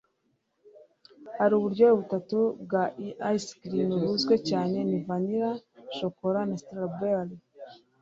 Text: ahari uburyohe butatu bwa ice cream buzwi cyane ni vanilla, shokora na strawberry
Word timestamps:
ahari 1.37 1.53
uburyohe 1.55 1.93
butatu 2.01 2.39
bwa 2.63 2.83
ice 3.37 3.51
cream 3.61 3.89
buzwi 4.07 4.35
cyane 4.49 4.77
ni 4.89 4.97
vanilla, 5.05 5.51
shokora 5.97 6.39
na 6.49 6.55
strawberry 6.61 7.35